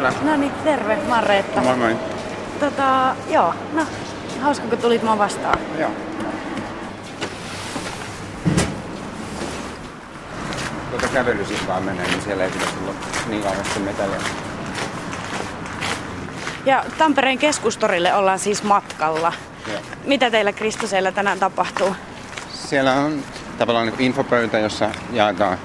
[0.00, 0.12] Kyllä.
[0.22, 1.60] No niin, terve, Marreetta.
[1.60, 1.96] Moi moi.
[2.60, 3.86] Tota, joo, no,
[4.40, 5.58] hauska kun tulit mua vastaan.
[5.78, 5.90] Joo.
[10.90, 12.94] Tuota kävelysipaa menee, niin siellä ei pitäisi olla
[13.28, 14.16] niin kauheasti metäliä.
[16.66, 19.32] Ja Tampereen keskustorille ollaan siis matkalla.
[19.72, 19.80] Joo.
[20.04, 21.96] Mitä teillä Kristoseilla tänään tapahtuu?
[22.54, 23.22] Siellä on
[23.58, 25.58] tavallaan infopöytä, jossa jaetaan,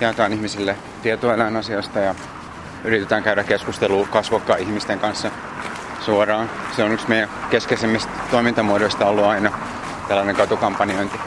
[0.00, 2.14] jaetaan ihmisille tietoa eläinasioista ja
[2.84, 5.30] yritetään käydä keskustelua kasvokkain ihmisten kanssa
[6.00, 6.50] suoraan.
[6.76, 9.58] Se on yksi meidän keskeisimmistä toimintamuodoista ollut aina
[10.08, 11.18] tällainen katukampanjointi.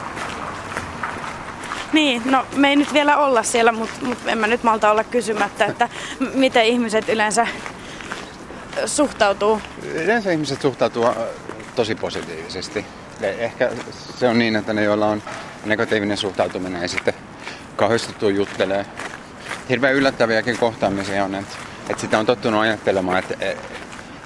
[1.92, 5.04] Niin, no me ei nyt vielä olla siellä, mutta mut en mä nyt malta olla
[5.04, 5.88] kysymättä, että
[6.34, 7.46] miten ihmiset yleensä
[8.86, 9.60] suhtautuu.
[9.82, 11.14] Yleensä ihmiset suhtautuu äh,
[11.74, 12.86] tosi positiivisesti.
[13.20, 13.70] Ja Ehkä
[14.18, 15.22] se on niin, että ne, joilla on
[15.64, 17.14] negatiivinen suhtautuminen, ei sitten
[17.76, 18.86] kauheasti juttelee.
[19.68, 21.56] Hirveän yllättäviäkin kohtaamisia on, että,
[21.88, 23.34] että sitä on tottunut ajattelemaan, että,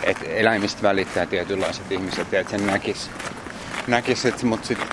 [0.03, 3.11] että eläimistä välittää tietynlaiset ihmiset ja että sen näkisi.
[3.87, 4.89] Näkis, että, mutta sitten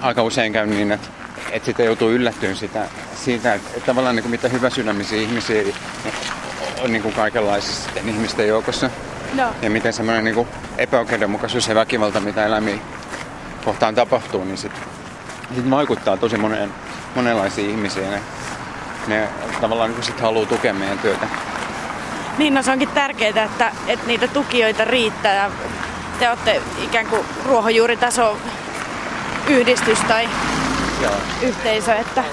[0.00, 1.08] aika usein käy niin, että,
[1.50, 2.84] että sitä joutuu yllättyyn sitä,
[3.24, 5.62] siitä, että, että tavallaan niin kuin mitä hyväsydämisiä ihmisiä
[6.80, 8.90] on niin kuin kaikenlaisissa ihmisten joukossa.
[9.34, 9.54] No.
[9.62, 10.48] Ja miten semmoinen niin
[10.78, 12.78] epäoikeudenmukaisuus ja väkivalta, mitä eläimiä
[13.64, 14.72] kohtaan tapahtuu, niin sit,
[15.54, 16.74] sit vaikuttaa tosi moneen,
[17.14, 18.20] monenlaisiin ihmisiin.
[19.08, 19.28] Ne,
[19.60, 21.26] tavallaan niin sit haluaa tukea meidän työtä.
[22.38, 25.50] Niin, no se onkin tärkeää, että, että niitä tukijoita riittää ja
[26.18, 28.36] te olette ikään kuin ruohonjuuritaso
[29.48, 30.28] yhdistys tai
[31.02, 31.12] Joo.
[31.42, 32.24] yhteisö, että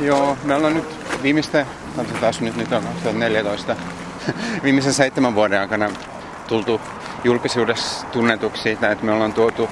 [0.00, 3.76] Joo, me ollaan nyt viimeisten, katsotaan nyt, nyt on 2014,
[4.64, 5.90] viimeisen seitsemän vuoden aikana
[6.48, 6.80] tultu
[7.24, 9.68] julkisuudessa tunnetuksi siitä, että me ollaan tuotu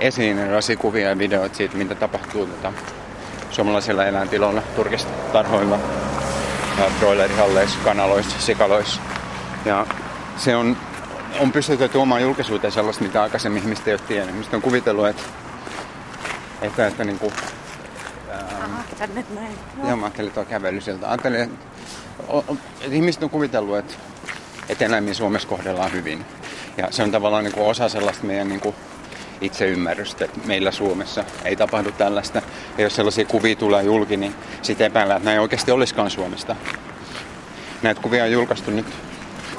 [0.00, 2.72] esiin erilaisia kuvia ja videoita siitä, mitä tapahtuu tota,
[3.54, 5.78] suomalaisilla eläintiloilla, turkistarhoilla,
[6.98, 9.00] broilerihalleissa, kanaloissa, sikaloissa.
[9.64, 9.86] Ja
[10.36, 10.76] se on,
[11.40, 14.34] on pystytty tuomaan julkisuuteen sellaista, mitä aikaisemmin ihmiset ei ole tiennyt.
[14.34, 15.22] Ihmiset on kuvitellut, että,
[16.62, 17.32] että, että niin kuin,
[18.98, 19.58] tänne näin.
[19.84, 21.08] Joo, mä ajattelin tuo kävely sieltä.
[21.08, 21.66] Ajattelin, että,
[22.80, 23.94] että ihmiset on kuvitellut, että,
[24.68, 26.24] että eläimiä Suomessa kohdellaan hyvin.
[26.76, 28.74] Ja se on tavallaan niin kuin osa sellaista meidän niin kuin
[29.40, 32.42] itseymmärrystä, että meillä Suomessa ei tapahdu tällaista.
[32.78, 36.56] Ja jos sellaisia kuvia tulee julki, niin sitten epäillään, että näin oikeasti olisikaan Suomesta.
[37.82, 38.86] Näitä kuvia on julkaistu nyt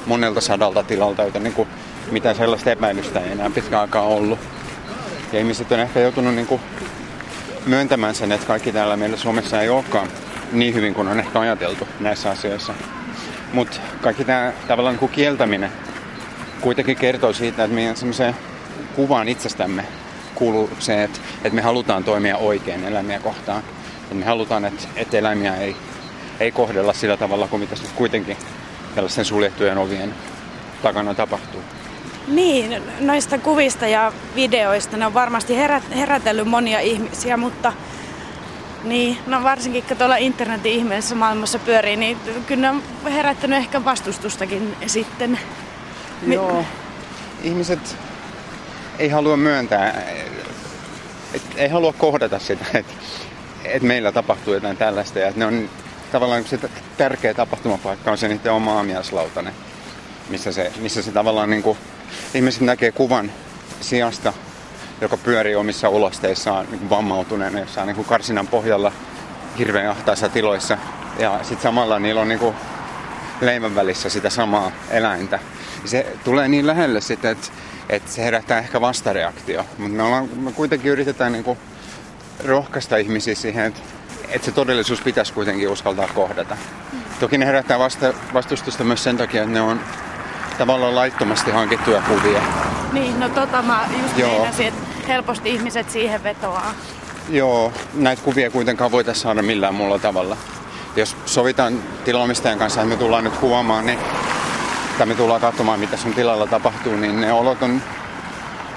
[0.06, 1.68] monelta sadalta tilalta, joten niin kuin
[2.10, 4.38] mitään sellaista epäilystä ei enää pitkään aikaa ollut.
[5.32, 6.60] Ja ihmiset on ehkä joutunut niin kuin
[7.66, 10.08] myöntämään sen, että kaikki täällä meillä Suomessa ei olekaan
[10.52, 12.74] niin hyvin kuin on ehkä ajateltu näissä asioissa.
[13.52, 15.72] Mutta kaikki tämä tavallaan niin kuin kieltäminen
[16.60, 18.36] kuitenkin kertoo siitä, että meidän semmoiseen
[18.96, 19.84] kuvaan itsestämme
[20.34, 23.62] kuuluu se, että, että me halutaan toimia oikein eläimiä kohtaan.
[24.02, 25.76] Että me halutaan, että, että eläimiä ei,
[26.40, 28.36] ei kohdella sillä tavalla kuin mitä sitten kuitenkin
[28.94, 30.14] tällaisen suljettujen ovien
[30.82, 31.60] takana tapahtuu.
[32.28, 37.72] Niin, noista kuvista ja videoista ne on varmasti herät, herätellyt monia ihmisiä, mutta
[38.84, 43.84] niin, no varsinkin kun tuolla internetin ihmeellisessä maailmassa pyörii, niin kyllä ne on herättänyt ehkä
[43.84, 45.38] vastustustakin sitten.
[46.22, 46.64] Mi- Joo.
[47.42, 47.96] Ihmiset
[48.98, 50.02] ei halua myöntää,
[51.34, 52.92] et, ei halua kohdata sitä, että
[53.64, 55.70] et meillä tapahtuu jotain tällaista ja ne on
[56.12, 56.58] tavallaan se
[56.96, 59.54] tärkeä tapahtumapaikka on se niiden oma aamiaislautanen,
[60.28, 61.78] missä se, missä se tavallaan niin kuin,
[62.34, 63.32] ihmiset näkee kuvan
[63.80, 64.32] sijasta,
[65.00, 68.92] joka pyörii omissa ulosteissaan niin kuin vammautuneena jossain niin kuin karsinan pohjalla
[69.58, 70.78] hirveän ahtaissa tiloissa.
[71.18, 72.54] Ja sitten samalla niillä on niin kuin
[73.40, 75.38] leivän välissä sitä samaa eläintä.
[75.84, 77.46] Se tulee niin lähelle sitten, että,
[77.88, 79.64] että se herättää ehkä vastareaktio.
[79.78, 81.58] Mutta me, ollaan, me kuitenkin yritetään niin kuin
[82.44, 83.80] rohkaista ihmisiä siihen, että,
[84.28, 86.56] että se todellisuus pitäisi kuitenkin uskaltaa kohdata.
[87.20, 89.80] Toki ne herättää vasta, vastustusta myös sen takia, että ne on
[90.58, 92.42] tavallaan laittomasti hankittuja kuvia.
[92.92, 94.30] Niin, no tota mä just Joo.
[94.30, 96.74] meinasin, että helposti ihmiset siihen vetoaa.
[97.28, 100.36] Joo, näitä kuvia kuitenkaan voitaisiin saada millään muulla tavalla.
[100.96, 103.98] Jos sovitaan tilaamistajan kanssa, että me tullaan nyt kuvaamaan, niin,
[104.98, 107.82] tai me tullaan katsomaan, mitä sun tilalla tapahtuu, niin ne olot on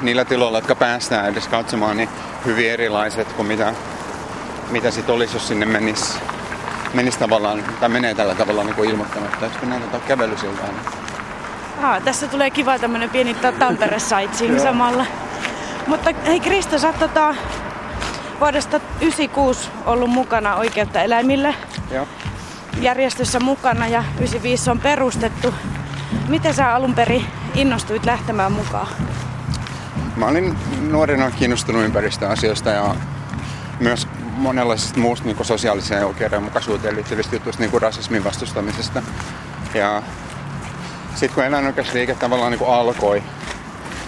[0.02, 2.10] niillä tiloilla, jotka päästään edes katsomaan, niin
[2.46, 3.74] hyvin erilaiset kuin mitä,
[4.70, 6.20] mitä sit olisi, jos sinne menisi
[6.94, 9.50] menis tavallaan, tai menee tällä tavalla niin kuin ilmoittamatta.
[9.66, 10.68] Näin tota kävelysiltaa?
[10.68, 11.86] Niin.
[11.86, 15.06] Aa, tässä tulee kiva tämmönen pieni ta- Tampere sightseeing samalla.
[15.88, 17.36] Mutta hei Krista, sä oot tota,
[18.40, 21.56] vuodesta 96 ollut mukana Oikeutta eläimille
[21.92, 22.08] Joo.
[22.82, 25.54] järjestössä mukana ja 95 on perustettu.
[26.28, 27.26] Miten sä alun perin
[27.56, 28.88] innostuit lähtemään mukaan?
[30.16, 32.96] Mä olin nuorena kiinnostunut ympäristöasioista ja
[33.80, 39.02] myös monenlaisista muusta niin sosiaaliseen oikeudenmukaisuuteen liittyvistä jutuista, niin kuin rasismin vastustamisesta.
[39.74, 40.04] Ja
[41.16, 43.24] sitten kun eläinoikeusliike tavallaan niin kuin alkoi,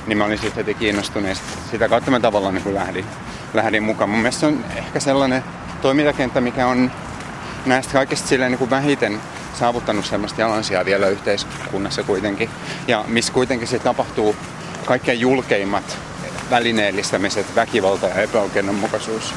[0.07, 1.35] niin mä olin sitten heti kiinnostunut ja
[1.71, 3.05] sitä kautta mä tavallaan niin kuin lähdin,
[3.53, 4.09] lähdin mukaan.
[4.09, 5.43] Mun mielestä se on ehkä sellainen
[5.81, 6.91] toimintakenttä, mikä on
[7.65, 9.21] näistä kaikista silleen niin kuin vähiten
[9.53, 12.49] saavuttanut semmoista jalansijaa vielä yhteiskunnassa kuitenkin.
[12.87, 14.35] Ja missä kuitenkin se tapahtuu
[14.85, 15.97] kaikkein julkeimmat
[16.49, 19.33] välineellistämiset, väkivalta ja epäoikeudenmukaisuus.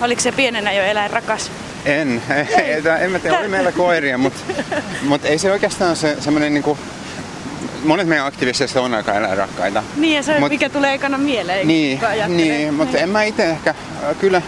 [0.00, 1.50] Oliko se pienenä jo eläin rakas?
[1.84, 2.72] En, ei.
[2.72, 4.40] en, en mä tiedä, oli meillä koiria, mutta
[5.08, 6.78] mut ei se oikeastaan se semmoinen niinku,
[7.84, 9.82] monet meidän aktivisteista on aika eläinrakkaita.
[9.96, 11.68] Niin ja se, mut, mikä tulee ekana mieleen.
[11.68, 13.02] Niin, niin mutta niin.
[13.02, 13.74] en mä itse ehkä,
[14.20, 14.42] kyllä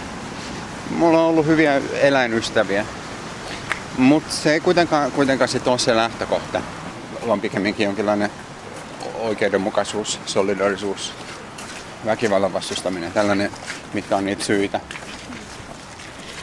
[0.95, 2.85] mulla on ollut hyviä eläinystäviä.
[3.97, 6.61] Mutta se ei kuitenkaan, kuitenkaan sit ole se lähtökohta,
[7.27, 8.31] vaan pikemminkin jonkinlainen
[9.19, 11.13] oikeudenmukaisuus, solidarisuus,
[12.05, 13.51] väkivallan vastustaminen, tällainen,
[13.93, 14.79] mitkä on niitä syitä.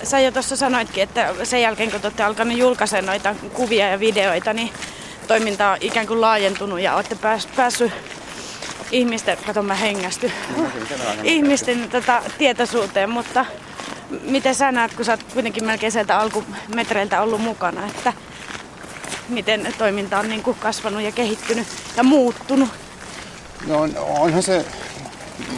[0.02, 4.52] Sä jo tuossa sanoitkin, että sen jälkeen kun olette alkanut julkaista noita kuvia ja videoita,
[4.52, 4.70] niin
[5.28, 7.92] toiminta on ikään kuin laajentunut ja olette pääs, päässyt
[8.90, 10.32] ihmisten, kato mä hengästy,
[11.22, 13.46] ihmisten tota, tietoisuuteen, mutta
[14.22, 18.12] miten sä näet, kun sä oot kuitenkin melkein sieltä alkumetreiltä ollut mukana, että
[19.28, 21.66] miten toiminta on niin kuin kasvanut ja kehittynyt
[21.96, 22.68] ja muuttunut?
[23.66, 24.64] No on, onhan se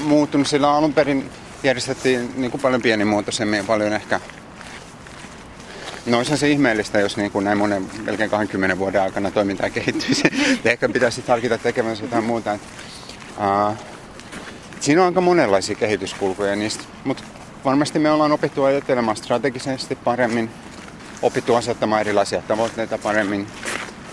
[0.04, 1.30] muuttunut, sillä alun perin
[1.62, 4.20] järjestettiin niin kuin paljon pienimuotoisemmin ja paljon ehkä
[6.06, 10.22] No olisihan se ihmeellistä, jos niin kuin näin monen melkein 20 vuoden aikana toiminta kehittyisi.
[10.64, 12.54] ehkä pitäisi harkita tekemässä jotain muuta.
[12.54, 13.76] uh,
[14.80, 17.22] siinä on aika monenlaisia kehityskulkuja niistä, mutta
[17.64, 20.50] varmasti me ollaan opittu ajattelemaan strategisesti paremmin,
[21.22, 23.46] opittu asettamaan erilaisia tavoitteita paremmin.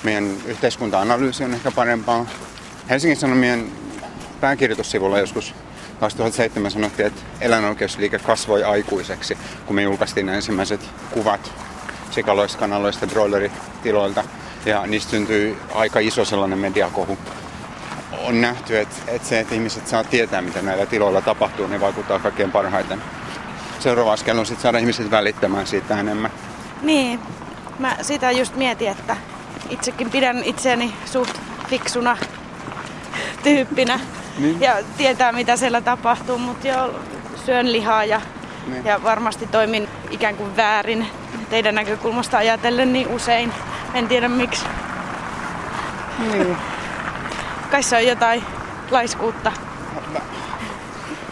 [0.04, 2.26] Meidän yhteiskunta-analyysi on ehkä parempaa.
[2.90, 3.72] Helsingin Sanomien
[4.42, 5.54] pääkirjoitussivulla joskus
[6.00, 11.52] 2007 sanottiin, että eläinoikeusliike kasvoi aikuiseksi, kun me julkaistiin ensimmäiset kuvat
[12.12, 14.24] sikaloista, kanaloista, broileritiloilta.
[14.66, 17.18] Ja niistä syntyi aika iso sellainen mediakohu.
[18.24, 22.20] On nähty, että, että se, että ihmiset saa tietää, mitä näillä tiloilla tapahtuu, niin vaikuttaa
[22.20, 23.02] kaikkein parhaiten.
[23.80, 26.32] Seuraava askel on sitten saada ihmiset välittämään siitä enemmän.
[26.82, 27.20] Niin,
[27.80, 29.18] mä sitä just mietin, että
[29.70, 31.38] itsekin pidän itseäni suht
[31.70, 32.18] fiksuna
[33.44, 34.00] tyyppinä
[34.38, 34.62] niin.
[34.62, 37.00] ja tietää mitä siellä tapahtuu, mutta joo,
[37.46, 38.22] syön lihaa ja,
[38.68, 38.86] niin.
[38.86, 41.08] ja varmasti toimin ikään kuin väärin
[41.50, 43.54] teidän näkökulmasta ajatellen niin usein.
[43.94, 44.66] En tiedä miksi.
[46.20, 46.58] Niin.
[47.72, 48.44] Kai se on jotain
[48.92, 49.52] laiskuutta.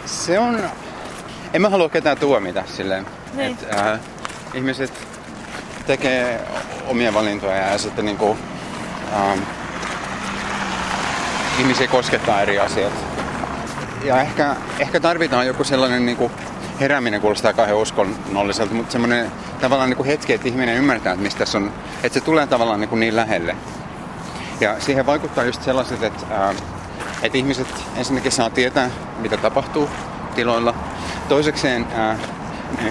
[0.06, 0.60] Se on...
[1.52, 3.06] En mä halua ketään tuomita silleen.
[3.34, 3.52] Niin.
[3.52, 4.00] Että, äh,
[4.54, 4.92] ihmiset
[5.86, 6.40] tekee
[6.86, 8.36] omia valintoja ja sitten niinku,
[9.14, 9.38] ähm,
[11.58, 12.92] ihmisiä koskettaa eri asiat.
[14.04, 16.30] Ja ehkä, ehkä tarvitaan joku sellainen niinku,
[16.80, 21.44] herääminen kuulostaa kauhean uskonnolliselta, mutta semmoinen tavallaan niin kuin hetki, että ihminen ymmärtää, että mistä
[21.44, 21.72] se on,
[22.02, 23.56] että se tulee tavallaan niin, kuin niin lähelle.
[24.60, 26.54] Ja siihen vaikuttaa just sellaiset, että, ää,
[27.22, 27.66] että ihmiset
[27.96, 29.88] ensinnäkin saa tietää, mitä tapahtuu
[30.34, 30.74] tiloilla.
[31.28, 32.18] Toisekseen ää,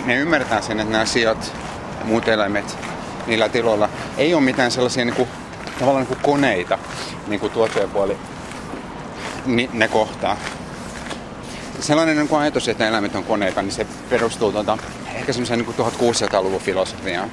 [0.06, 1.54] ne, ymmärtää sen, että nämä sijat
[2.00, 2.78] ja muut eläimet
[3.28, 5.30] niillä tiloilla ei ole mitään sellaisia niin kuin,
[5.80, 6.78] tavallaan niin kuin koneita,
[7.28, 8.18] niin kuin tuottajapuoli
[9.45, 10.38] niin ne kohtaa
[11.80, 14.78] sellainen niin kuin ajatus, että eläimet on koneita, niin se perustuu tuota,
[15.16, 17.31] ehkä semmoisen niin 1600-luvun filosofiaan.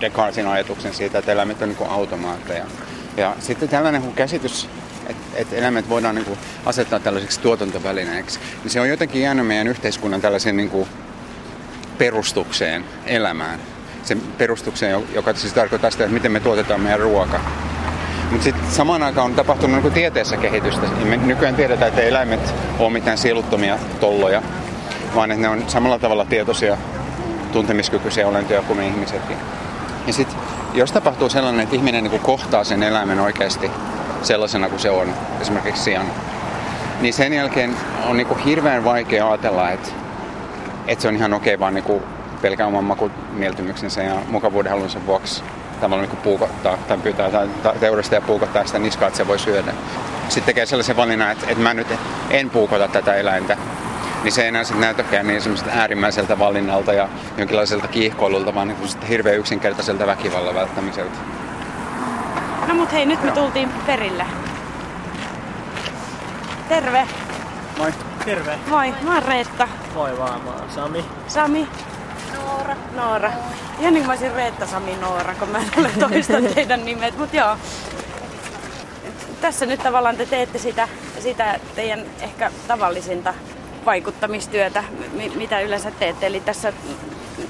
[0.00, 2.64] Descartesin ajatuksen siitä, että eläimet on niin automaatteja.
[3.16, 4.68] Ja sitten tällainen niin käsitys,
[5.06, 9.68] että, että eläimet voidaan niin kuin asettaa tällaiseksi tuotantovälineeksi, niin se on jotenkin jäänyt meidän
[9.68, 10.88] yhteiskunnan tällaisen niin kuin
[11.98, 13.60] perustukseen, elämään.
[14.02, 17.40] Sen perustukseen, joka siis tarkoittaa sitä, että miten me tuotetaan meidän ruoka.
[18.30, 20.86] Mutta sitten samaan aikaan on tapahtunut niin tieteessä kehitystä.
[21.04, 24.42] Me nykyään tiedetään, että eläimet ole mitään sieluttomia tolloja,
[25.14, 26.76] vaan että ne on samalla tavalla tietoisia,
[27.52, 29.36] tuntemiskykyisiä olentoja kuin me ihmisetkin.
[30.06, 30.38] Ja sitten
[30.74, 33.70] jos tapahtuu sellainen, että ihminen niin kohtaa sen eläimen oikeasti
[34.22, 36.06] sellaisena kuin se on, esimerkiksi sian,
[37.00, 39.88] niin sen jälkeen on niin hirveän vaikea ajatella, että,
[40.86, 42.02] että se on ihan okei okay, vaan niin
[42.42, 45.42] pelkään oman makumieltymyksensä ja mukavuuden halunsa vuoksi
[45.80, 47.48] tavallaan niin puukottaa tai pyytää tai
[47.80, 49.72] teurasta ja puukottaa sitä niskaa, että se voi syödä.
[50.28, 51.86] Sitten tekee sellaisen valinnan, että, että mä nyt
[52.30, 53.56] en puukota tätä eläintä,
[54.22, 57.08] niin se ei enää sitten näytäkään niin äärimmäiseltä valinnalta ja
[57.38, 61.18] jonkinlaiselta kiihkoilulta, vaan niin hirveän yksinkertaiselta väkivallan välttämiseltä.
[62.70, 64.26] No mut hei, nyt me tultiin perille.
[66.68, 67.08] Terve.
[67.78, 67.94] Moi.
[68.24, 68.58] Terve.
[68.66, 69.68] Moi, mä oon Reetta.
[69.94, 71.04] Moi vaan, mä oon Sami.
[71.28, 71.68] Sami.
[72.34, 72.76] Noora.
[72.96, 73.32] Noora.
[73.80, 77.18] Ihan niin kuin mä olisin Reetta Sami Noora, kun mä en ole toista teidän nimet,
[77.18, 77.56] mutta joo.
[79.40, 83.34] Tässä nyt tavallaan te teette sitä, sitä teidän ehkä tavallisinta
[83.86, 84.84] vaikuttamistyötä,
[85.34, 86.26] mitä yleensä teette.
[86.26, 86.72] Eli tässä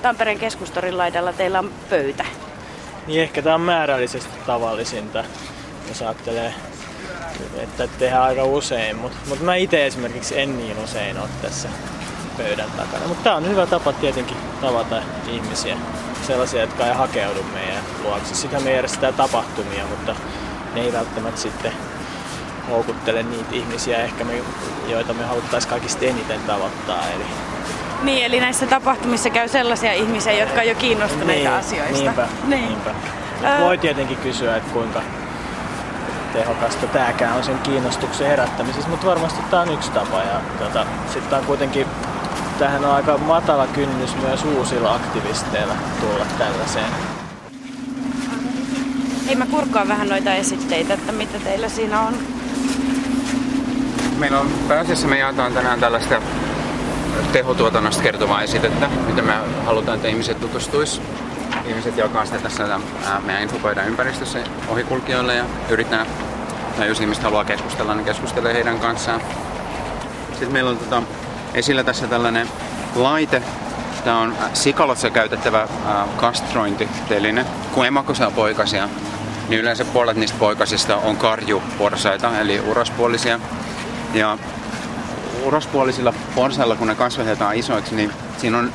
[0.02, 2.24] Tampereen keskustorin laidalla teillä on pöytä.
[3.10, 5.24] Niin ehkä tämä on määrällisesti tavallisinta,
[5.88, 6.54] jos ajattelee,
[7.56, 8.96] että tehdään aika usein.
[8.96, 11.68] Mutta mut mä itse esimerkiksi en niin usein ole tässä
[12.36, 13.06] pöydän takana.
[13.06, 15.76] Mutta tämä on hyvä tapa tietenkin tavata ihmisiä.
[16.26, 18.34] Sellaisia, jotka ei hakeudu meidän luokse.
[18.34, 20.16] Sitä me järjestetään tapahtumia, mutta
[20.74, 21.72] ne ei välttämättä sitten
[22.70, 24.42] houkuttele niitä ihmisiä, ehkä me,
[24.88, 27.04] joita me haluttaisiin kaikista eniten tavoittaa.
[27.14, 27.24] Eli
[28.02, 32.02] niin, eli näissä tapahtumissa käy sellaisia ihmisiä, jotka on jo kiinnostuneita niin, asioista.
[32.02, 32.68] Niinpä, niin.
[32.68, 32.90] niinpä.
[33.60, 35.02] Voi tietenkin kysyä, että kuinka
[36.32, 40.18] tehokasta tämäkään on sen kiinnostuksen herättämisessä, mutta varmasti tämä on yksi tapa.
[40.18, 41.86] Ja tota, sitten on kuitenkin,
[42.58, 46.92] tähän on aika matala kynnys myös uusilla aktivisteilla tulla tällaiseen.
[49.26, 52.14] Hei, mä kurkkaan vähän noita esitteitä, että mitä teillä siinä on.
[54.18, 56.22] Meillä on pääasiassa me jaetaan tänään tällaista
[57.32, 59.32] tehotuotannosta kertovaa esitettä, mitä me
[59.64, 61.02] halutaan, että ihmiset tutustuis.
[61.66, 62.80] Ihmiset jakaa sitä tässä
[63.24, 66.06] meidän infopöydän ympäristössä ohikulkijoille ja yrittää,
[66.76, 69.20] tai jos ihmiset haluaa keskustella, niin keskustelee heidän kanssaan.
[70.30, 71.02] Sitten meillä on tota,
[71.54, 72.48] esillä tässä tällainen
[72.94, 73.42] laite.
[74.04, 75.68] Tämä on sikalossa käytettävä
[76.16, 77.46] kastrointiteline.
[77.74, 78.88] Kun emakko saa poikasia,
[79.48, 83.40] niin yleensä puolet niistä poikasista on karjuporsaita, eli urospuolisia.
[84.14, 84.38] Ja
[85.44, 88.72] urospuolisilla porsailla, kun ne kasvatetaan isoiksi, niin siinä on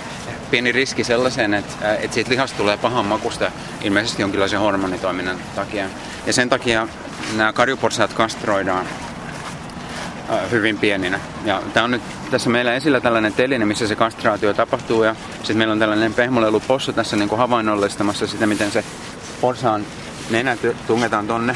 [0.51, 5.85] pieni riski sellaiseen, että, että siitä lihasta tulee pahan makusta ilmeisesti jonkinlaisen hormonitoiminnan takia.
[6.25, 6.87] Ja sen takia
[7.35, 8.87] nämä karjuporsaat kastroidaan
[10.51, 11.19] hyvin pieninä.
[11.45, 15.57] Ja tämä on nyt tässä meillä esillä tällainen teline, missä se kastraatio tapahtuu ja sitten
[15.57, 18.83] meillä on tällainen pehmolelupossu tässä niin kuin havainnollistamassa sitä, miten se
[19.41, 19.85] porsaan
[20.29, 20.57] nenä
[20.87, 21.55] tungetaan tonne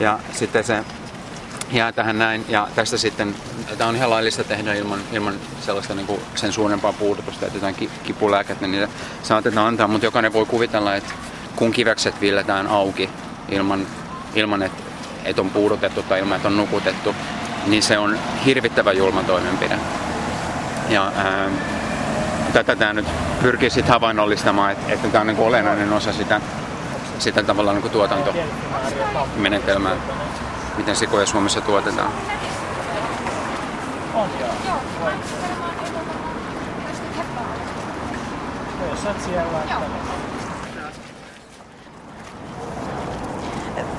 [0.00, 0.84] ja sitten se
[1.72, 2.44] jää tähän näin.
[2.48, 3.34] Ja tästä sitten,
[3.78, 7.90] tämä on ihan laillista tehdä ilman, ilman sellaista niin kuin sen suurempaa puudutusta, että jotain
[8.02, 8.88] kipulääkettä niille
[9.22, 11.12] saatetaan antaa, mutta jokainen voi kuvitella, että
[11.56, 13.10] kun kivekset villetään auki
[13.48, 13.86] ilman,
[14.34, 14.82] ilman että,
[15.24, 17.14] että on puudutettu tai ilman, että on nukutettu,
[17.66, 19.78] niin se on hirvittävä julma toimenpide.
[20.88, 21.50] Ja ää,
[22.52, 23.06] tätä tämä nyt
[23.42, 26.40] pyrkii sitten havainnollistamaan, että, että tämä on niin olennainen osa sitä,
[27.18, 29.96] sitä tavallaan niin tuotantomenetelmää
[30.76, 32.12] miten sikoja Suomessa tuotetaan.
[34.14, 34.50] On joo.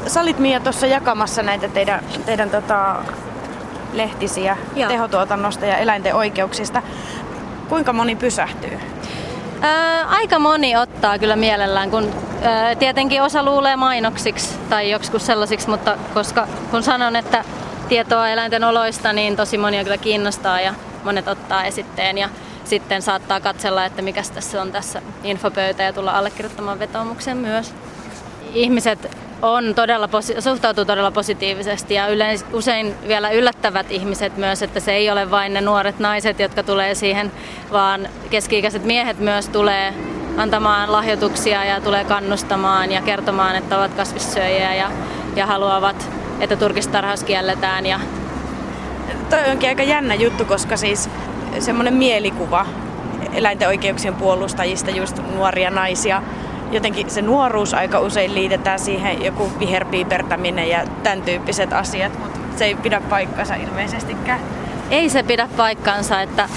[0.08, 2.96] Sä olit Mia tuossa jakamassa näitä teidän, teidän tota,
[3.94, 4.90] lehtisiä Joo.
[4.90, 6.82] tehotuotannosta ja eläinten oikeuksista.
[7.70, 8.80] Kuinka moni pysähtyy?
[9.62, 12.14] Ää, aika moni ottaa kyllä mielellään, kun
[12.80, 17.44] tietenkin osa luulee mainoksiksi tai joskus sellaisiksi, mutta koska kun sanon, että
[17.90, 22.30] tietoa eläinten oloista, niin tosi monia kyllä kiinnostaa ja monet ottaa esitteen ja
[22.64, 27.74] sitten saattaa katsella, että mikä tässä on tässä infopöytä ja tulla allekirjoittamaan vetoomuksen myös.
[28.54, 34.92] Ihmiset on todella, suhtautuu todella positiivisesti ja yleis, usein vielä yllättävät ihmiset myös, että se
[34.92, 37.32] ei ole vain ne nuoret naiset, jotka tulee siihen,
[37.72, 39.94] vaan keski-ikäiset miehet myös tulee
[40.38, 44.92] antamaan lahjoituksia ja tulee kannustamaan ja kertomaan, että ovat kasvissyöjiä ja,
[45.36, 46.10] ja haluavat,
[46.40, 47.86] että turkistarhaus kielletään.
[47.86, 48.00] Ja...
[49.30, 51.10] Toi onkin aika jännä juttu, koska siis
[51.60, 52.66] semmoinen mielikuva
[53.34, 56.22] eläinten oikeuksien puolustajista, just nuoria naisia,
[56.72, 62.66] jotenkin se nuoruus aika usein liitetään siihen joku viherpiipertäminen ja tämän tyyppiset asiat, mutta se
[62.66, 64.40] ei pidä paikkansa ilmeisestikään.
[64.90, 66.50] Ei se pidä paikkansa, että,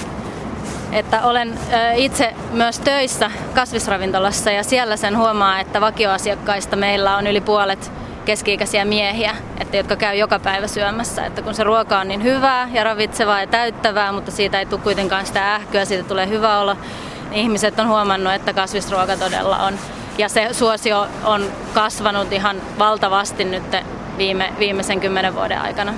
[0.91, 1.59] että olen
[1.95, 7.91] itse myös töissä kasvisravintolassa ja siellä sen huomaa, että vakioasiakkaista meillä on yli puolet
[8.25, 11.25] keski-ikäisiä miehiä, että jotka käy joka päivä syömässä.
[11.25, 14.81] Että kun se ruoka on niin hyvää ja ravitsevaa ja täyttävää, mutta siitä ei tule
[14.81, 16.75] kuitenkaan sitä ähkyä, siitä tulee hyvä olo,
[17.29, 19.79] niin ihmiset on huomannut, että kasvisruoka todella on
[20.17, 23.63] ja se suosio on kasvanut ihan valtavasti nyt
[24.17, 25.93] viime, viimeisen kymmenen vuoden aikana.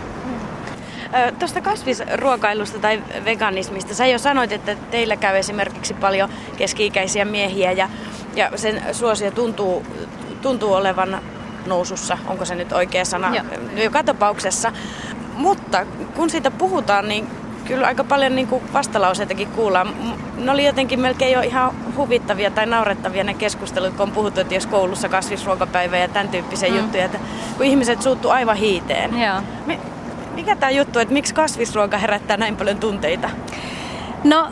[1.40, 7.90] Tuosta kasvisruokailusta tai veganismista, sä jo sanoit, että teillä käy esimerkiksi paljon keski-ikäisiä miehiä ja,
[8.36, 9.86] ja sen suosio tuntuu,
[10.42, 11.22] tuntuu olevan
[11.66, 13.46] nousussa, onko se nyt oikea sana, Joo.
[13.84, 14.72] joka tapauksessa.
[15.34, 15.86] Mutta
[16.16, 17.28] kun siitä puhutaan, niin
[17.66, 19.88] kyllä aika paljon niin kuin vastalauseitakin kuullaan.
[20.38, 24.54] Ne oli jotenkin melkein jo ihan huvittavia tai naurettavia ne keskustelut, kun on puhuttu, että
[24.54, 26.78] jos koulussa kasvisruokapäivä ja tämän tyyppisiä mm.
[26.78, 27.20] juttuja, että
[27.58, 29.22] kun ihmiset suuttuu aivan hiiteen.
[29.22, 29.42] Joo.
[30.38, 33.30] Mikä tämä juttu, että miksi kasvisruoka herättää näin paljon tunteita?
[34.24, 34.48] No,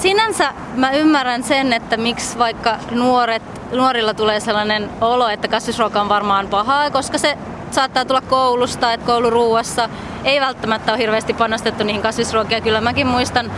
[0.00, 6.08] sinänsä mä ymmärrän sen, että miksi vaikka nuoret, nuorilla tulee sellainen olo, että kasvisruoka on
[6.08, 7.38] varmaan pahaa, koska se
[7.70, 9.88] saattaa tulla koulusta, että kouluruuassa
[10.24, 12.60] ei välttämättä ole hirveästi panostettu niihin kasvisruokia.
[12.60, 13.50] Kyllä mäkin muistan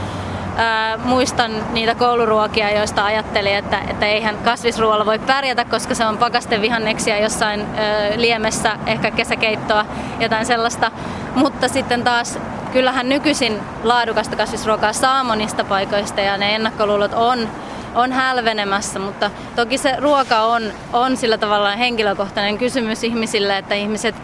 [0.56, 6.18] ää, muistan niitä kouluruokia, joista ajattelin, että, että eihän kasvisruoalla voi pärjätä, koska se on
[6.18, 9.84] pakastevihanneksia jossain ää, liemessä, ehkä kesäkeittoa,
[10.20, 10.90] jotain sellaista.
[11.34, 12.38] Mutta sitten taas
[12.72, 17.48] kyllähän nykyisin laadukasta kasvisruokaa saa monista paikoista ja ne ennakkoluulot on
[17.94, 24.14] on hälvenemässä, mutta toki se ruoka on, on sillä tavalla henkilökohtainen kysymys ihmisille, että ihmiset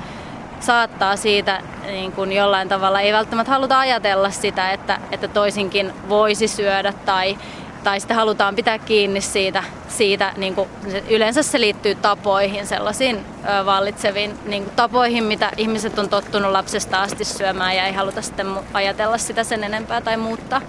[0.60, 6.48] saattaa siitä niin kuin jollain tavalla, ei välttämättä haluta ajatella sitä, että, että toisinkin voisi
[6.48, 7.38] syödä tai,
[7.84, 10.68] tai sitten halutaan pitää kiinni siitä, siitä niin kuin,
[11.08, 17.02] yleensä se liittyy tapoihin, sellaisiin ö, vallitseviin niin kuin tapoihin, mitä ihmiset on tottunut lapsesta
[17.02, 20.62] asti syömään ja ei haluta sitten ajatella sitä sen enempää tai muuttaa.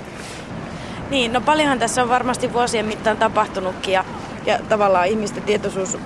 [1.10, 4.06] Niin, no paljonhan tässä on varmasti vuosien mittaan tapahtunutkin ja,
[4.46, 5.98] ja tavallaan ihmisten tietoisuus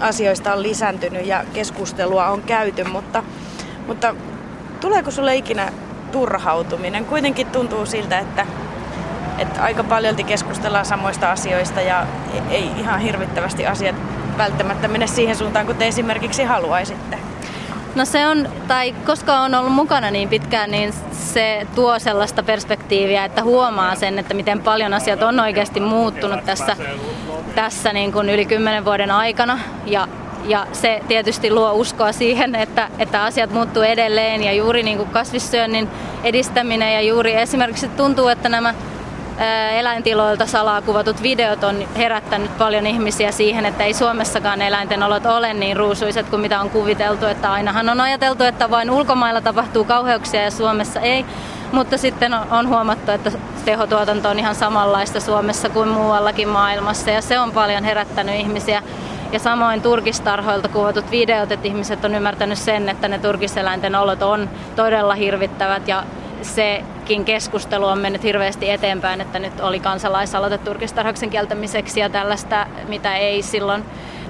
[0.00, 3.22] asioista on lisääntynyt ja keskustelua on käyty, mutta,
[3.86, 4.14] mutta
[4.80, 5.72] tuleeko sulle ikinä
[6.12, 7.04] turhautuminen?
[7.04, 8.46] Kuitenkin tuntuu siltä, että,
[9.38, 12.06] että aika paljolti keskustellaan samoista asioista ja
[12.50, 13.96] ei ihan hirvittävästi asiat
[14.38, 17.29] välttämättä mene siihen suuntaan, kun te esimerkiksi haluaisitte.
[17.94, 23.24] No se on, tai koska on ollut mukana niin pitkään, niin se tuo sellaista perspektiiviä,
[23.24, 26.76] että huomaa sen, että miten paljon asiat on oikeasti muuttunut tässä,
[27.54, 29.58] tässä niin kuin yli kymmenen vuoden aikana.
[29.86, 30.08] Ja,
[30.44, 35.10] ja se tietysti luo uskoa siihen, että, että asiat muuttuu edelleen ja juuri niin kuin
[35.10, 35.88] kasvissyönnin
[36.24, 38.74] edistäminen ja juuri esimerkiksi tuntuu, että nämä
[39.72, 45.54] eläintiloilta salaa kuvatut videot on herättänyt paljon ihmisiä siihen, että ei Suomessakaan eläinten olot ole
[45.54, 47.26] niin ruusuiset kuin mitä on kuviteltu.
[47.26, 51.26] Että ainahan on ajateltu, että vain ulkomailla tapahtuu kauheuksia ja Suomessa ei.
[51.72, 53.32] Mutta sitten on huomattu, että
[53.64, 58.82] tehotuotanto on ihan samanlaista Suomessa kuin muuallakin maailmassa ja se on paljon herättänyt ihmisiä.
[59.32, 64.50] Ja samoin turkistarhoilta kuvatut videot, että ihmiset on ymmärtänyt sen, että ne turkiseläinten olot on
[64.76, 66.04] todella hirvittävät ja
[67.10, 73.16] sekin keskustelu on mennyt hirveästi eteenpäin, että nyt oli kansalaisaloite turkistarhauksen kieltämiseksi ja tällaista, mitä
[73.16, 73.84] ei silloin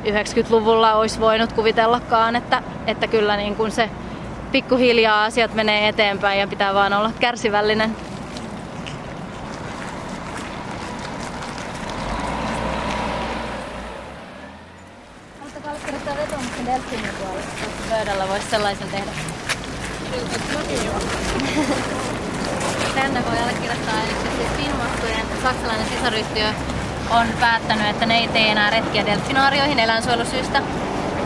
[0.04, 3.90] 90-luvulla olisi voinut kuvitellakaan, että, että kyllä niin kuin se
[4.52, 7.96] pikkuhiljaa asiat menee eteenpäin ja pitää vaan olla kärsivällinen.
[15.38, 17.50] Haluatteko allekirjoittaa vetomuksen Delfinin puolesta?
[17.90, 19.10] Pöydällä voisi sellaisen tehdä.
[22.94, 26.46] Tänne voi allekirjoittaa, eli siis Finnmatkojen saksalainen sisaryhtiö
[27.10, 30.62] on päättänyt, että ne ei tee enää retkiä delfinaarioihin eläinsuojelusyistä.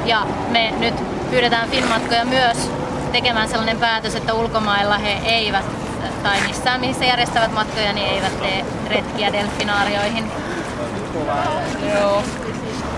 [0.04, 0.94] Ja me nyt
[1.30, 2.70] pyydetään Finnmatkoja myös
[3.12, 5.64] tekemään sellainen päätös, että ulkomailla he eivät,
[6.22, 10.32] tai missään missä järjestävät matkoja, niin eivät tee retkiä delfinaarioihin.
[11.94, 12.22] Joo.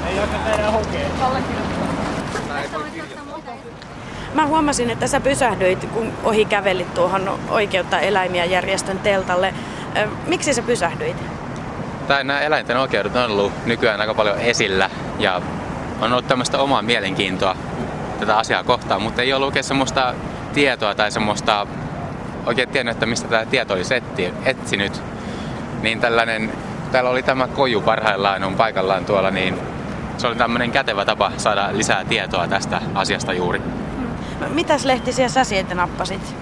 [0.09, 1.09] Ei tehdä hokea.
[4.37, 9.55] Mä huomasin, että sä pysähdyit, kun ohi kävelit tuohon Oikeutta eläimiä järjestön teltalle.
[10.27, 11.16] Miksi sä pysähdyit?
[12.09, 15.40] Tai nämä eläinten oikeudet on ollut nykyään aika paljon esillä ja
[16.01, 17.57] on ollut tämmöistä omaa mielenkiintoa
[18.20, 20.14] tätä asiaa kohtaan, mutta ei ollut oikein semmoista
[20.55, 21.66] tietoa tai semmoista
[22.46, 23.94] oikein tiennyt, että mistä tämä tieto olisi
[24.44, 25.03] etsinyt.
[25.83, 26.53] Niin tällainen,
[26.92, 29.59] täällä oli tämä koju parhaillaan on paikallaan tuolla, niin
[30.18, 33.62] se oli tämmöinen kätevä tapa saada lisää tietoa tästä asiasta juuri.
[34.40, 36.37] No, mitäs lehtisiä sä sieltä nappasit?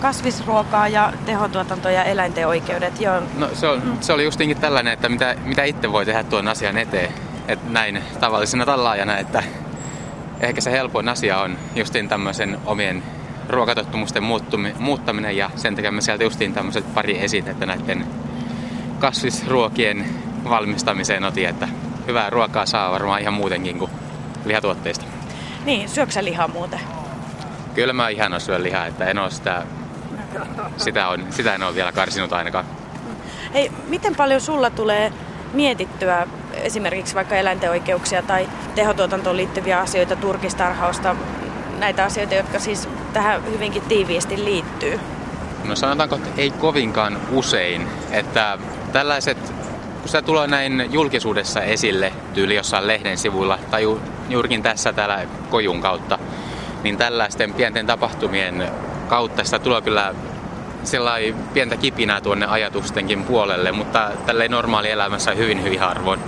[0.00, 3.00] Kasvisruokaa ja tehotuotanto ja eläinten oikeudet.
[3.00, 3.20] Joo.
[3.38, 3.96] No, se, on, mm.
[4.00, 7.12] se oli justinkin tällainen, että mitä, mitä itse voi tehdä tuon asian eteen.
[7.48, 9.42] Et näin tavallisena tallaajana, että
[10.40, 13.02] ehkä se helpoin asia on justiin tämmöisen omien
[13.48, 14.22] ruokatottumusten
[14.78, 18.06] muuttaminen ja sen takia me sieltä justiin tämmöiset pari esitettä näiden
[18.98, 20.04] kasvisruokien
[20.48, 21.68] valmistamiseen otin, että
[22.06, 23.90] hyvää ruokaa saa varmaan ihan muutenkin kuin
[24.44, 25.04] lihatuotteista.
[25.64, 26.80] Niin, syöksä lihaa muuten?
[27.74, 29.62] Kyllä mä ihan syö lihaa, että en ole sitä,
[30.76, 32.64] sitä, on, sitä en ole vielä karsinut ainakaan.
[33.54, 35.12] Hei, miten paljon sulla tulee
[35.52, 41.16] mietittyä esimerkiksi vaikka eläinten oikeuksia tai tehotuotantoon liittyviä asioita, turkistarhausta,
[41.78, 45.00] näitä asioita, jotka siis tähän hyvinkin tiiviisti liittyy?
[45.64, 48.58] No sanotaanko, että ei kovinkaan usein, että
[48.92, 49.38] tällaiset,
[50.00, 55.26] kun se tulee näin julkisuudessa esille tyyli jossain lehden sivuilla tai ju, juurikin tässä täällä
[55.50, 56.18] kojun kautta,
[56.82, 58.68] niin tällaisten pienten tapahtumien
[59.08, 60.14] kautta sitä tulee kyllä
[60.84, 66.20] sellainen pientä kipinää tuonne ajatustenkin puolelle, mutta tälle normaali elämässä hyvin hyvin harvoin.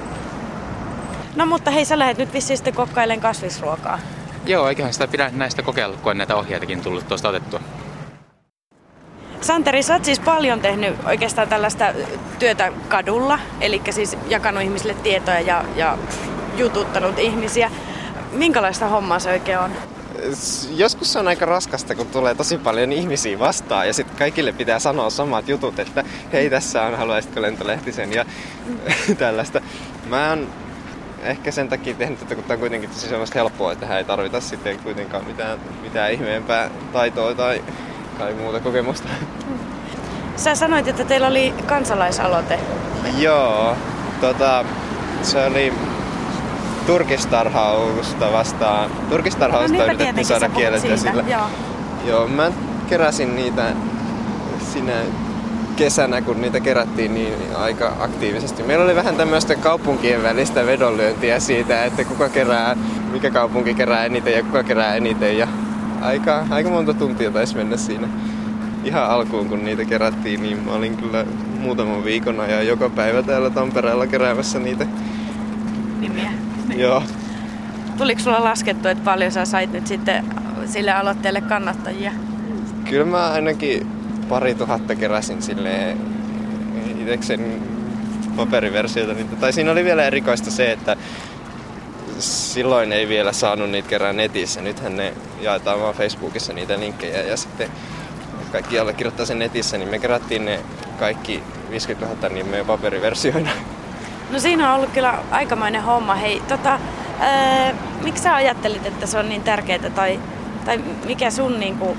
[1.37, 3.99] No mutta hei, sä lähdet nyt vissiin sitten kokkailemaan kasvisruokaa.
[4.47, 7.61] Joo, eiköhän sitä pidä näistä kokeilla, kun on näitä ohjeitakin tullut tuosta otettua.
[9.41, 11.85] Santeri, sä oot siis paljon tehnyt oikeastaan tällaista
[12.39, 15.99] työtä kadulla, eli siis jakanut ihmisille tietoja ja, ja
[16.57, 17.71] jututtanut ihmisiä.
[18.33, 19.71] Minkälaista hommaa se oikein on?
[20.77, 24.79] Joskus se on aika raskasta, kun tulee tosi paljon ihmisiä vastaan ja sitten kaikille pitää
[24.79, 28.25] sanoa samat jutut, että hei tässä on, haluaisitko lentolehtisen ja
[29.19, 29.61] tällaista.
[30.07, 30.49] Mä oon
[31.23, 34.05] ehkä sen takia tehnyt että kun tämä on kuitenkin tosi semmoista helppoa, että hän ei
[34.05, 37.63] tarvita sitten kuitenkaan mitään, mitään ihmeempää taitoa tai,
[38.19, 39.09] tai muuta kokemusta.
[40.37, 42.59] Sä sanoit, että teillä oli kansalaisaloite.
[43.19, 43.77] Joo,
[44.21, 44.65] tota,
[45.23, 45.73] se oli
[46.87, 48.91] turkistarhausta vastaan.
[49.11, 51.25] Turkistarhausta no, yritettiin saada kiellettyä sillä.
[51.29, 51.47] Joo.
[52.07, 52.53] Joo, mä
[52.89, 53.73] keräsin niitä
[54.73, 54.93] sinä
[55.77, 58.63] kesänä, kun niitä kerättiin niin aika aktiivisesti.
[58.63, 62.77] Meillä oli vähän tämmöistä kaupunkien välistä vedonlyöntiä siitä, että kuka kerää,
[63.13, 65.39] mikä kaupunki kerää eniten ja kuka kerää eniten.
[65.39, 65.49] Ja
[66.01, 68.09] aika, aika monta tuntia taisi mennä siinä
[68.85, 71.25] ihan alkuun, kun niitä kerättiin, niin mä olin kyllä
[71.61, 74.87] muutaman viikon ja joka päivä täällä Tampereella keräämässä niitä
[76.01, 76.44] nimiä.
[76.77, 77.03] Joo.
[77.99, 80.25] Tuliko sulla laskettu, että paljon sä sait nyt sitten
[80.67, 82.13] sille aloitteelle kannattajia?
[82.91, 83.87] Kyllä mä ainakin
[84.29, 85.97] pari tuhatta keräsin sille
[87.01, 87.63] itseksen
[88.37, 89.15] paperiversiota.
[89.41, 90.97] Tai siinä oli vielä erikoista se, että
[92.19, 94.61] silloin ei vielä saanut niitä kerää netissä.
[94.61, 97.71] Nythän ne jaetaan vaan Facebookissa niitä linkkejä ja sitten
[98.53, 100.61] kaikki allekirjoittaa sen netissä, niin me kerättiin ne
[100.99, 103.51] kaikki 50 000 nimeä paperiversioina.
[104.31, 106.15] No siinä on ollut kyllä aikamoinen homma.
[106.15, 106.79] Hei, tota,
[107.21, 110.21] ää, miksi sä ajattelit, että se on niin tärkeää tai,
[110.65, 111.97] tai mikä sun niinku,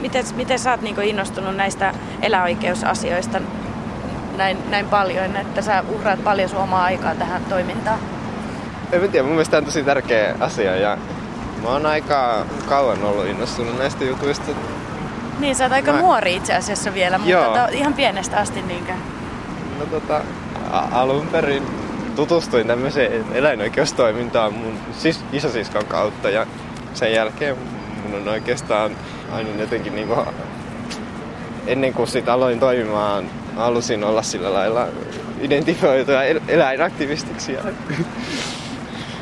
[0.00, 3.40] miten, miten sä oot niinku innostunut näistä eläoikeusasioista
[4.36, 7.98] näin, näin paljon, että sä uhraat paljon sun omaa aikaa tähän toimintaan?
[8.92, 10.98] En tiedä, mun mielestä tämä on tosi tärkeä asia ja
[11.62, 14.52] mä oon aika kauan ollut innostunut näistä jutuista.
[15.38, 15.98] Niin, sä oot aika mä...
[15.98, 18.92] nuori itse asiassa vielä, mutta tota, ihan pienestä asti niinkö?
[19.78, 20.20] No tota,
[20.72, 21.62] alun perin
[22.16, 26.46] tutustuin tämmöiseen eläinoikeustoimintaan mun sis- isosiskon kautta ja
[26.94, 27.56] sen jälkeen
[28.02, 28.96] mun on oikeastaan
[29.32, 30.26] aina jotenkin niin kuin,
[31.66, 34.86] ennen kuin sit aloin toimimaan, halusin olla sillä lailla
[35.40, 37.52] identifioituja el- eläinaktivistiksi.
[37.52, 37.60] Ja...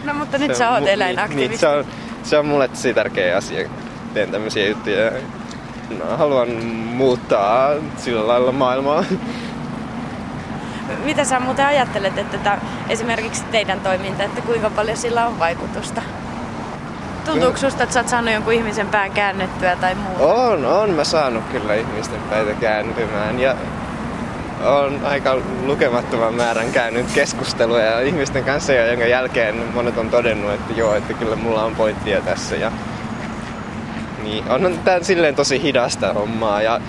[0.04, 1.48] No mutta nyt sä oot mu- eläinaktivisti.
[1.48, 1.84] Niin, se, on,
[2.22, 3.68] se on mulle tosi tärkeä asia.
[4.14, 5.10] Teen tämmöisiä juttuja.
[5.98, 9.04] No, haluan muuttaa sillä lailla maailmaa.
[11.04, 16.02] Mitä sä muuten ajattelet, että tämä, esimerkiksi teidän toiminta, että kuinka paljon sillä on vaikutusta?
[17.24, 20.24] Tuntuuko susta, että sä oot saanut jonkun ihmisen pään käännettyä tai muuta?
[20.24, 23.56] On, on mä saanut kyllä ihmisten päitä kääntymään ja
[24.64, 30.72] on aika lukemattoman määrän käynyt keskusteluja ihmisten kanssa, ja jonka jälkeen monet on todennut, että
[30.76, 32.56] joo, että kyllä mulla on pointtia tässä.
[32.56, 32.72] Ja,
[34.22, 36.80] niin, on tämä silleen tosi hidasta hommaa ja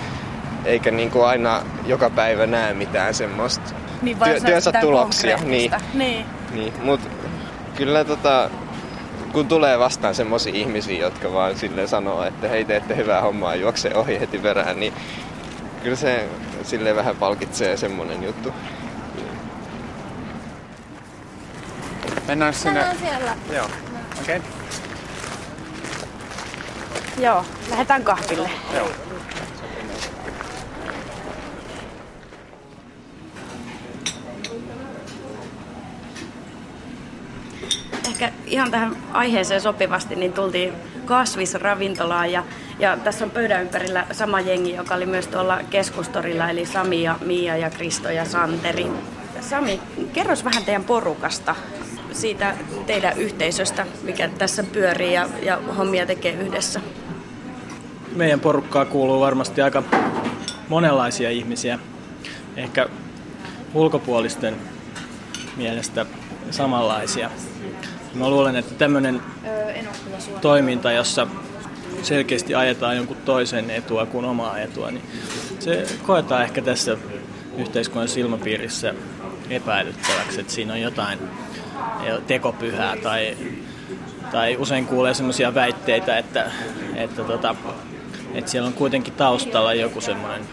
[0.64, 5.36] eikä niin kuin aina joka päivä näe mitään semmoista niin työ, työnsä tuloksia.
[5.36, 6.26] Niin, niin.
[6.52, 6.72] niin.
[6.82, 7.00] Mut
[7.76, 8.50] kyllä tota,
[9.32, 13.60] kun tulee vastaan semmoisia ihmisiä, jotka vaan sille sanoo, että hei teette hyvää hommaa ja
[13.60, 14.92] juoksee ohi heti perään, niin
[15.82, 16.28] kyllä se
[16.62, 18.52] sille vähän palkitsee semmonen juttu.
[22.28, 22.72] Mennään sinne.
[22.72, 23.36] Mennään siellä.
[23.52, 23.66] Joo.
[24.20, 24.36] Okei.
[24.36, 24.50] Okay.
[27.18, 28.50] Joo, lähdetään kahville.
[28.74, 28.88] Joo.
[38.22, 40.72] Ehkä ihan tähän aiheeseen sopivasti niin tultiin
[41.04, 42.44] kasvisravintolaan ja,
[42.78, 47.18] ja tässä on pöydän ympärillä sama jengi, joka oli myös tuolla keskustorilla, eli Sami ja
[47.24, 48.86] Mia ja Kristo ja Santeri.
[49.40, 49.80] Sami,
[50.12, 51.54] kerros vähän teidän porukasta,
[52.12, 52.54] siitä
[52.86, 56.80] teidän yhteisöstä, mikä tässä pyörii ja, ja hommia tekee yhdessä.
[58.14, 59.82] Meidän porukkaa kuuluu varmasti aika
[60.68, 61.78] monenlaisia ihmisiä.
[62.56, 62.88] Ehkä
[63.74, 64.56] ulkopuolisten
[65.56, 66.06] mielestä
[66.50, 67.30] samanlaisia.
[68.18, 69.22] Mä luulen, että tämmöinen
[70.40, 71.26] toiminta, jossa
[72.02, 75.04] selkeästi ajetaan jonkun toisen etua kuin omaa etua, niin
[75.58, 76.96] se koetaan ehkä tässä
[77.58, 78.94] yhteiskunnan silmapiirissä
[79.50, 81.18] epäilyttäväksi, että siinä on jotain
[82.26, 83.36] tekopyhää tai,
[84.32, 86.50] tai usein kuulee sellaisia väitteitä, että,
[86.94, 87.54] että, tota,
[88.34, 90.44] että siellä on kuitenkin taustalla joku semmoinen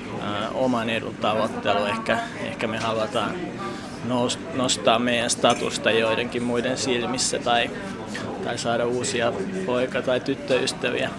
[0.53, 1.85] oman edun tavoittelu.
[1.85, 3.35] Ehkä, ehkä me halutaan
[4.53, 7.69] nostaa meidän statusta joidenkin muiden silmissä tai,
[8.43, 9.33] tai saada uusia
[9.65, 11.09] poika- tai tyttöystäviä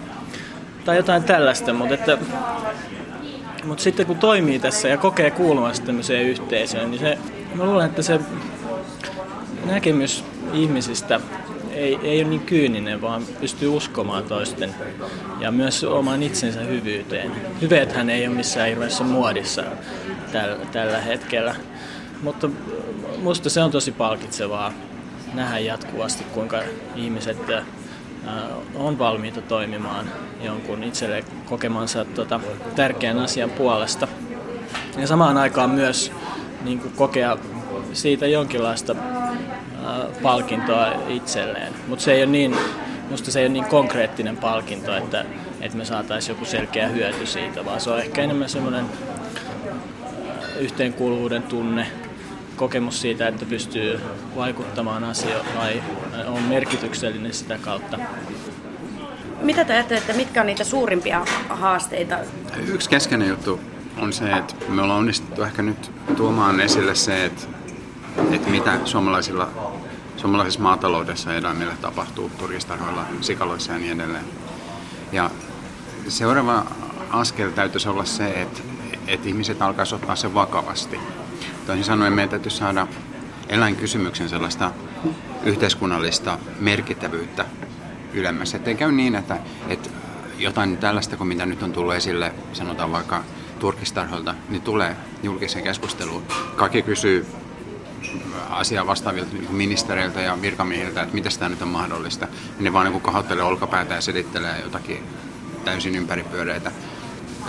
[0.85, 2.17] tai jotain tällaista, mutta, että,
[3.63, 7.17] mutta sitten kun toimii tässä ja kokee kuuluvansa tämmöiseen yhteisöön, niin se,
[7.55, 8.19] mä luulen, että se
[9.65, 11.19] näkemys ihmisistä
[11.71, 14.75] ei, ei ole niin kyyninen, vaan pystyy uskomaan toisten
[15.39, 17.31] ja myös oman itsensä hyvyyteen.
[17.61, 19.63] Hyveethän ei ole missään hirveässä muodissa
[20.71, 21.55] tällä hetkellä.
[22.21, 22.49] Mutta
[23.17, 24.73] musta se on tosi palkitsevaa
[25.33, 26.61] nähdä jatkuvasti, kuinka
[26.95, 27.37] ihmiset
[28.75, 30.05] on valmiita toimimaan
[30.43, 32.39] jonkun itselle kokemansa tota,
[32.75, 34.07] tärkeän asian puolesta.
[34.97, 36.11] Ja samaan aikaan myös
[36.63, 37.37] niin kuin kokea
[37.93, 38.95] siitä jonkinlaista
[40.21, 41.73] palkintoa itselleen.
[41.87, 42.55] Mutta se ei ole niin,
[43.09, 45.25] musta se ei ole niin konkreettinen palkinto, että,
[45.61, 48.85] että me saataisiin joku selkeä hyöty siitä, vaan se on ehkä enemmän semmoinen
[50.59, 51.87] yhteenkuuluvuuden tunne,
[52.55, 53.99] kokemus siitä, että pystyy
[54.35, 55.83] vaikuttamaan asioihin vai
[56.27, 57.99] on merkityksellinen sitä kautta.
[59.41, 62.17] Mitä te ajattelette, mitkä on niitä suurimpia haasteita?
[62.67, 63.59] Yksi keskeinen juttu
[63.97, 67.41] on se, että me ollaan onnistuttu ehkä nyt tuomaan esille se, että,
[68.31, 69.49] että mitä suomalaisilla,
[70.17, 74.25] suomalaisessa maataloudessa eläimillä tapahtuu turkistarhoilla, sikaloissa ja niin edelleen.
[75.11, 75.29] Ja
[76.07, 76.65] seuraava
[77.09, 78.61] askel täytyisi olla se, että,
[79.07, 80.99] että ihmiset alkaisivat ottaa sen vakavasti.
[81.65, 82.87] Toisin sanoen meidän täytyy saada
[83.49, 84.71] eläinkysymyksen sellaista
[85.43, 87.45] yhteiskunnallista merkittävyyttä
[88.13, 88.55] ylemmäs.
[88.55, 89.89] Että ei käy niin, että, että
[90.37, 93.23] jotain tällaista kuin mitä nyt on tullut esille, sanotaan vaikka
[93.59, 96.23] turkistarhoilta, niin tulee julkiseen keskusteluun.
[96.55, 97.25] Kaikki kysyy
[98.49, 102.25] asiaa vastaavilta niin ministereiltä ja virkamiehiltä, että miten tämä nyt on mahdollista.
[102.25, 105.03] Ja ne vaan niin kohottelee olkapäätä ja selittelee jotakin
[105.65, 106.71] täysin ympäripyöreitä.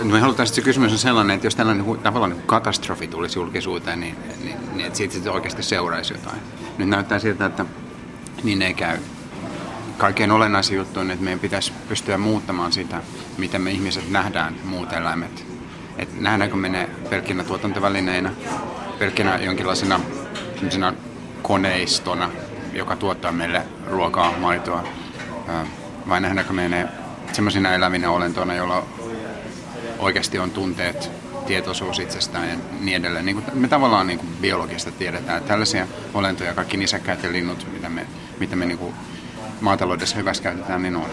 [0.03, 3.99] Me halutaan, että se kysymys on sellainen, että jos tällainen tavallaan niin katastrofi tulisi julkisuuteen,
[3.99, 6.39] niin, niin, niin että siitä sitten oikeasti seuraisi jotain.
[6.77, 7.65] Nyt näyttää siltä, että
[8.43, 8.97] niin ei käy.
[9.97, 13.01] Kaikkein olennaisin juttu on, että meidän pitäisi pystyä muuttamaan sitä,
[13.37, 15.45] miten me ihmiset nähdään muut eläimet.
[15.97, 18.31] Et nähdäänkö me ne pelkkinä tuotantovälineinä,
[18.99, 19.99] pelkkinä jonkinlaisena
[21.41, 22.29] koneistona,
[22.73, 24.83] joka tuottaa meille ruokaa, maitoa,
[26.09, 26.87] vai nähdäänkö me ne
[27.31, 28.83] sellaisina elävinä olentoina, joilla
[29.99, 31.11] oikeasti on tunteet,
[31.47, 33.25] tietoisuus itsestään ja niin edelleen.
[33.25, 37.67] Niin kuin me tavallaan niin kuin biologista tiedetään, että tällaisia olentoja, kaikki nisäkkäät ja linnut,
[37.73, 38.05] mitä me,
[38.39, 38.93] mitä me niin kuin
[39.61, 41.09] maataloudessa hyvässä käytetään, niin on.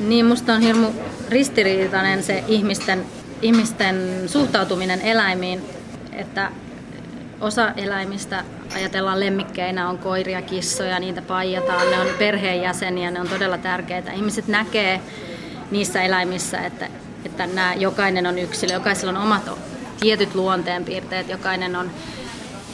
[0.00, 0.86] Niin, musta on hirmu
[1.28, 3.04] ristiriitainen se ihmisten,
[3.42, 5.62] ihmisten suhtautuminen eläimiin,
[6.12, 6.50] että
[7.40, 13.58] osa eläimistä ajatellaan lemmikkeinä, on koiria, kissoja, niitä paijataan, ne on perheenjäseniä, ne on todella
[13.58, 14.12] tärkeitä.
[14.12, 15.00] Ihmiset näkee
[15.70, 16.88] niissä eläimissä, että
[17.26, 19.50] että nämä, jokainen on yksilö, jokaisella on omat
[20.00, 21.90] tietyt luonteenpiirteet, jokainen on,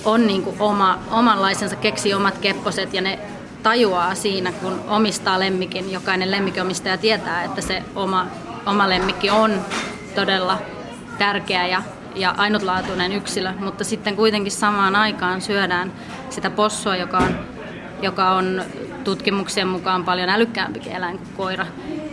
[0.05, 3.19] on niin kuin oma, omanlaisensa, keksi omat kepposet ja ne
[3.63, 5.93] tajuaa siinä, kun omistaa lemmikin.
[5.93, 8.27] Jokainen lemmikinomistaja tietää, että se oma,
[8.67, 9.61] oma lemmikki on
[10.15, 10.59] todella
[11.19, 11.83] tärkeä ja,
[12.15, 15.93] ja ainutlaatuinen yksilö, mutta sitten kuitenkin samaan aikaan syödään
[16.31, 17.39] sitä possua, joka on,
[18.03, 18.63] joka on
[19.05, 21.67] tutkimuksien mukaan paljon älykkäämpikin eläin kuin koira.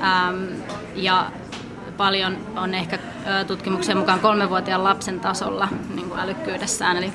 [0.04, 0.43] Ähm,
[0.95, 1.32] ja
[1.99, 2.99] paljon on ehkä
[3.47, 6.97] tutkimuksen mukaan kolmevuotiaan lapsen tasolla niin kuin älykkyydessään.
[6.97, 7.13] Eli,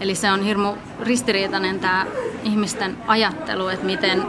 [0.00, 2.06] eli se on hirmu ristiriitainen tämä
[2.44, 4.22] ihmisten ajattelu, että miten,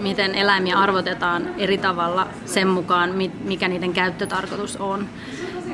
[0.00, 3.10] miten eläimiä arvotetaan eri tavalla sen mukaan,
[3.44, 5.08] mikä niiden käyttötarkoitus on.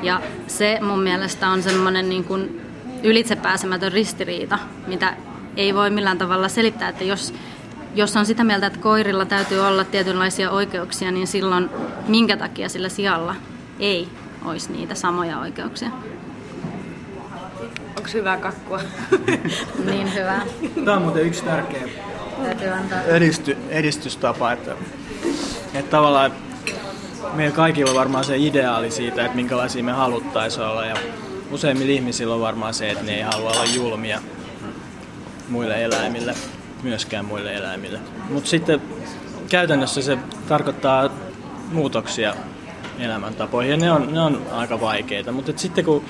[0.02, 2.60] Ja se mun mielestä on semmoinen niin kuin
[3.02, 5.16] ylitsepääsemätön ristiriita, mitä
[5.56, 7.34] ei voi millään tavalla selittää, että jos
[7.96, 11.70] jos on sitä mieltä, että koirilla täytyy olla tietynlaisia oikeuksia, niin silloin
[12.08, 13.34] minkä takia sillä sijalla
[13.80, 14.08] ei
[14.44, 15.90] olisi niitä samoja oikeuksia.
[17.96, 18.80] Onko hyvää kakkua?
[19.90, 20.42] niin hyvää.
[20.84, 21.82] Tämä on muuten yksi tärkeä
[23.06, 24.74] edisty, edistystapa, että,
[25.74, 26.32] että tavallaan
[27.34, 30.96] meillä kaikilla on varmaan se ideaali siitä, että minkälaisia me haluttaisiin olla ja
[31.50, 34.20] useimmilla ihmisillä on varmaan se, että ne ei halua olla julmia
[35.48, 36.34] muille eläimille,
[36.82, 38.00] myöskään muille eläimille.
[38.30, 38.82] Mutta sitten
[39.48, 41.10] käytännössä se tarkoittaa
[41.72, 42.34] muutoksia
[42.98, 45.32] elämäntapoihin ja ne on, ne on aika vaikeita.
[45.32, 46.04] Mutta sitten kun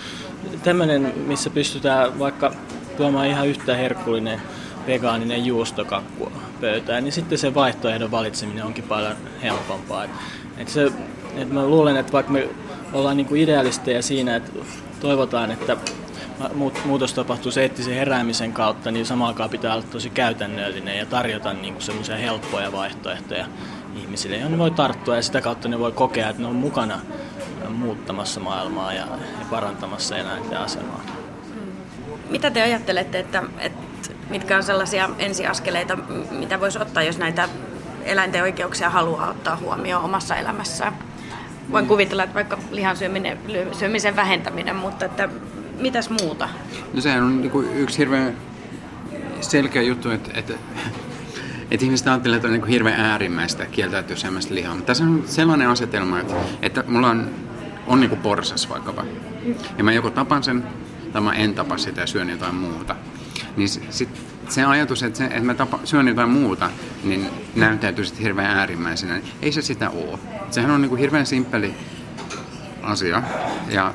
[0.62, 2.52] tämmöinen, missä pystytään vaikka
[2.96, 4.40] tuomaan ihan yhtä herkullinen
[4.86, 10.04] vegaaninen juustokakku pöytään, niin sitten se vaihtoehdon valitseminen onkin paljon helpompaa.
[10.04, 10.10] Et,
[10.56, 10.92] et se,
[11.36, 12.48] et mä luulen, että vaikka me
[12.92, 14.50] ollaan niinku idealisteja siinä, että
[15.00, 15.76] toivotaan, että
[16.84, 22.16] muutos tapahtuu eettisen heräämisen kautta, niin samaan pitää olla tosi käytännöllinen ja tarjota niinku semmoisia
[22.16, 23.46] helppoja vaihtoehtoja
[23.96, 27.00] ihmisille, joihin ne voi tarttua ja sitä kautta ne voi kokea, että ne on mukana
[27.68, 29.06] muuttamassa maailmaa ja,
[29.50, 31.00] parantamassa eläinten asemaa.
[32.30, 33.84] Mitä te ajattelette, että, että
[34.30, 35.98] mitkä on sellaisia ensiaskeleita,
[36.30, 37.48] mitä voisi ottaa, jos näitä
[38.04, 40.92] eläinten oikeuksia haluaa ottaa huomioon omassa elämässään?
[41.72, 43.38] Voin kuvitella, että vaikka lihan syöminen,
[43.72, 45.28] syömisen vähentäminen, mutta että
[45.80, 46.48] mitäs muuta?
[46.94, 48.36] No sehän on niin yksi hirveän
[49.40, 50.52] selkeä juttu, että, että
[51.70, 54.74] että ihmiset ajattelee, että on niin hirveän äärimmäistä kieltäytyä syömästä lihaa.
[54.74, 57.30] Mutta tässä on sellainen asetelma, että, että mulla on,
[57.86, 59.04] on niin porsas vaikkapa.
[59.78, 60.64] Ja mä joko tapan sen,
[61.12, 62.96] tai mä en tapa sitä ja syön jotain muuta.
[63.56, 64.08] Niin sit
[64.48, 66.70] se ajatus, että, se, että mä tapa, syön jotain muuta,
[67.04, 69.20] niin näyttäytyy sitten hirveän äärimmäisenä.
[69.42, 70.18] Ei se sitä ole.
[70.50, 71.74] Sehän on niin kuin hirveän simppeli
[72.82, 73.22] asia
[73.68, 73.94] ja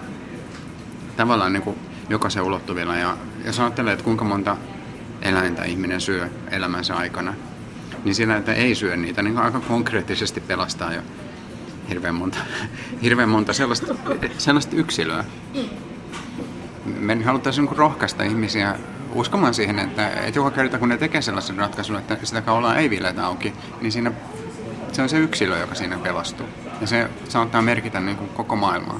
[1.18, 1.80] tavallaan niin kuin
[2.10, 2.96] jokaisen ulottuvilla.
[2.96, 4.58] Ja jos ajattelee, että kuinka monta
[5.22, 7.34] eläintä ihminen syö elämänsä aikana,
[8.04, 11.02] niin sillä, että ei syö niitä, niin aika konkreettisesti pelastaa jo
[11.90, 12.38] hirveän monta,
[13.04, 13.96] hirveän monta sellaista,
[14.38, 15.24] sellaista yksilöä.
[16.86, 18.76] Me haluttaisiin niin rohkaista ihmisiä
[19.14, 22.90] uskomaan siihen, että, että joka kerta kun ne tekee sellaisen ratkaisun, että sitä kaulaa ei
[22.90, 24.12] viiletä auki, niin siinä
[24.92, 26.48] se on se yksilö, joka siinä pelastuu.
[26.82, 29.00] Ja se saattaa merkitä niin kuin koko maailmaa.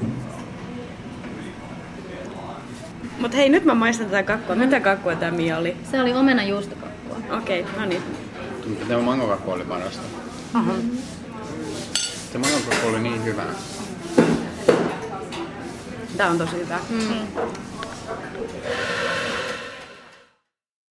[3.20, 4.56] Mutta hei, nyt mä maistan tätä kakkua.
[4.56, 5.78] Mitä kakkua tämä Mia oli?
[5.92, 7.18] Se oli omena juustokakkua.
[7.38, 8.04] Okei, okay, no niin.
[8.88, 10.02] Tämä mangokakku oli parasta.
[10.54, 10.74] Aha.
[12.32, 13.44] Se mangokakku oli niin hyvä.
[16.18, 16.80] Tämä on tosi hyvä.
[16.90, 17.28] Mm.